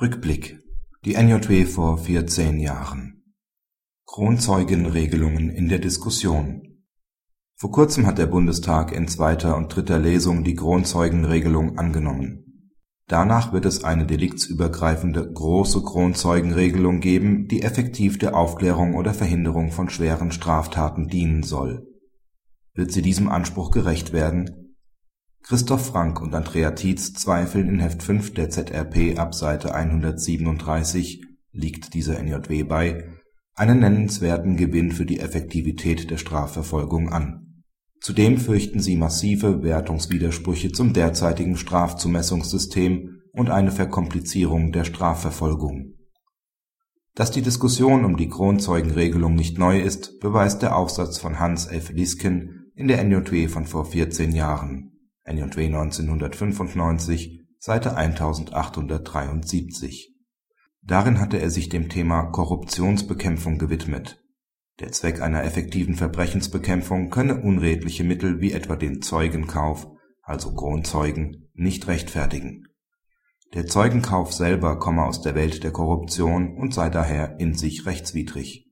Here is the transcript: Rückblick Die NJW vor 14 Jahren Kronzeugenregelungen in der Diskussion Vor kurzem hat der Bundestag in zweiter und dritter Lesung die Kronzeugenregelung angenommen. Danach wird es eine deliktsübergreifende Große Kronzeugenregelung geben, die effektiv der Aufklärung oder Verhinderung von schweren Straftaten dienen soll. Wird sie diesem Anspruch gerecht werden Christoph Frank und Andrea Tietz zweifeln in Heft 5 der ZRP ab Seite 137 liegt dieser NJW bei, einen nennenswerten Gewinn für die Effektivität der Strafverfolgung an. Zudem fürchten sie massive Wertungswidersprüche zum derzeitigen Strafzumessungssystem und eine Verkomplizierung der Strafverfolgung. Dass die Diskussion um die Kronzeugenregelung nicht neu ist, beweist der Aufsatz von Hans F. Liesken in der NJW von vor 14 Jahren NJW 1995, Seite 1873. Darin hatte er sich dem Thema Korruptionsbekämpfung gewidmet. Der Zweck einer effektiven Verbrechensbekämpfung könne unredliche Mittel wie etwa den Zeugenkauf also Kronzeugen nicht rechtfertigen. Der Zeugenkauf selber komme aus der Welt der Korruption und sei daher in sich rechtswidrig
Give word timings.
Rückblick 0.00 0.60
Die 1.04 1.14
NJW 1.14 1.64
vor 1.64 1.98
14 1.98 2.60
Jahren 2.60 3.34
Kronzeugenregelungen 4.06 5.50
in 5.50 5.68
der 5.68 5.80
Diskussion 5.80 6.84
Vor 7.56 7.72
kurzem 7.72 8.06
hat 8.06 8.18
der 8.18 8.26
Bundestag 8.26 8.92
in 8.92 9.08
zweiter 9.08 9.56
und 9.56 9.74
dritter 9.74 9.98
Lesung 9.98 10.44
die 10.44 10.54
Kronzeugenregelung 10.54 11.80
angenommen. 11.80 12.70
Danach 13.08 13.52
wird 13.52 13.64
es 13.64 13.82
eine 13.82 14.06
deliktsübergreifende 14.06 15.32
Große 15.32 15.82
Kronzeugenregelung 15.82 17.00
geben, 17.00 17.48
die 17.48 17.62
effektiv 17.62 18.18
der 18.18 18.36
Aufklärung 18.36 18.94
oder 18.94 19.14
Verhinderung 19.14 19.72
von 19.72 19.90
schweren 19.90 20.30
Straftaten 20.30 21.08
dienen 21.08 21.42
soll. 21.42 21.88
Wird 22.72 22.92
sie 22.92 23.02
diesem 23.02 23.28
Anspruch 23.28 23.72
gerecht 23.72 24.12
werden 24.12 24.67
Christoph 25.42 25.86
Frank 25.86 26.20
und 26.20 26.34
Andrea 26.34 26.72
Tietz 26.72 27.14
zweifeln 27.14 27.68
in 27.68 27.80
Heft 27.80 28.02
5 28.02 28.34
der 28.34 28.50
ZRP 28.50 29.18
ab 29.18 29.34
Seite 29.34 29.74
137 29.74 31.24
liegt 31.52 31.94
dieser 31.94 32.22
NJW 32.22 32.64
bei, 32.64 33.04
einen 33.54 33.80
nennenswerten 33.80 34.56
Gewinn 34.56 34.92
für 34.92 35.06
die 35.06 35.20
Effektivität 35.20 36.10
der 36.10 36.18
Strafverfolgung 36.18 37.08
an. 37.08 37.62
Zudem 38.00 38.38
fürchten 38.38 38.80
sie 38.80 38.96
massive 38.96 39.62
Wertungswidersprüche 39.62 40.70
zum 40.70 40.92
derzeitigen 40.92 41.56
Strafzumessungssystem 41.56 43.22
und 43.32 43.50
eine 43.50 43.72
Verkomplizierung 43.72 44.72
der 44.72 44.84
Strafverfolgung. 44.84 45.94
Dass 47.14 47.30
die 47.30 47.42
Diskussion 47.42 48.04
um 48.04 48.16
die 48.16 48.28
Kronzeugenregelung 48.28 49.34
nicht 49.34 49.58
neu 49.58 49.80
ist, 49.80 50.20
beweist 50.20 50.62
der 50.62 50.76
Aufsatz 50.76 51.18
von 51.18 51.40
Hans 51.40 51.66
F. 51.66 51.90
Liesken 51.90 52.70
in 52.74 52.86
der 52.86 53.02
NJW 53.02 53.48
von 53.48 53.66
vor 53.66 53.86
14 53.86 54.32
Jahren 54.32 54.97
NJW 55.28 55.66
1995, 55.66 57.40
Seite 57.58 57.96
1873. 57.96 60.14
Darin 60.82 61.20
hatte 61.20 61.38
er 61.38 61.50
sich 61.50 61.68
dem 61.68 61.88
Thema 61.88 62.26
Korruptionsbekämpfung 62.26 63.58
gewidmet. 63.58 64.22
Der 64.80 64.92
Zweck 64.92 65.20
einer 65.20 65.44
effektiven 65.44 65.96
Verbrechensbekämpfung 65.96 67.10
könne 67.10 67.40
unredliche 67.40 68.04
Mittel 68.04 68.40
wie 68.40 68.52
etwa 68.52 68.76
den 68.76 69.02
Zeugenkauf 69.02 69.88
also 70.22 70.54
Kronzeugen 70.54 71.50
nicht 71.54 71.88
rechtfertigen. 71.88 72.68
Der 73.54 73.66
Zeugenkauf 73.66 74.32
selber 74.32 74.78
komme 74.78 75.04
aus 75.04 75.22
der 75.22 75.34
Welt 75.34 75.64
der 75.64 75.72
Korruption 75.72 76.56
und 76.56 76.74
sei 76.74 76.90
daher 76.90 77.40
in 77.40 77.54
sich 77.54 77.86
rechtswidrig 77.86 78.67